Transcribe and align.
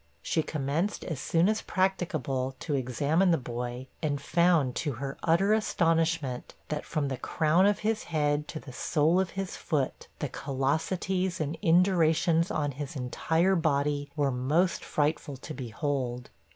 She 0.23 0.41
commenced 0.41 1.03
as 1.03 1.19
soon 1.19 1.47
as 1.47 1.61
practicable 1.61 2.55
to 2.61 2.73
examine 2.73 3.29
the 3.29 3.37
boy, 3.37 3.85
and 4.01 4.19
found, 4.19 4.75
to 4.77 4.93
her 4.93 5.15
utter 5.21 5.53
astonishment, 5.53 6.55
that 6.69 6.83
from 6.85 7.07
the 7.07 7.17
crown 7.17 7.67
of 7.67 7.81
his 7.85 8.05
head 8.05 8.47
to 8.47 8.59
the 8.59 8.73
sole 8.73 9.19
of 9.19 9.29
his 9.37 9.55
foot, 9.55 10.07
the 10.17 10.27
callosities 10.29 11.39
and 11.39 11.55
indurations 11.61 12.49
on 12.49 12.71
his 12.71 12.95
entire 12.95 13.55
body 13.55 14.09
were 14.15 14.31
most 14.31 14.83
frightful 14.83 15.37
to 15.37 15.53
behold. 15.53 16.31